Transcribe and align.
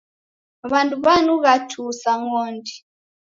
W'andu 0.71 0.95
w'anugha 1.03 1.53
tuu 1.69 1.91
sa 2.01 2.13
ng'ondi. 2.21 2.73